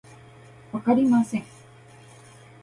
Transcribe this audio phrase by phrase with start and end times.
[0.71, 1.43] わかりません